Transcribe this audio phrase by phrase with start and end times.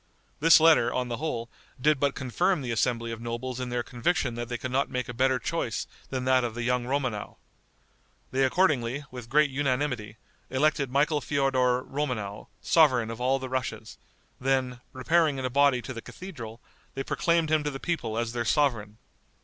[0.39, 1.47] This letter, on the whole,
[1.79, 5.07] did but confirm the assembly of nobles in their conviction that they could not make
[5.07, 7.37] a better choice than that of the young Romanow.
[8.31, 10.17] They accordingly, with great unanimity,
[10.49, 13.99] elected Michael Feodor Romanow, sovereign of all the Russias;
[14.39, 16.61] then, repairing in a body to the cathedral,
[16.95, 18.97] they proclaimed him to the people as their sovereign.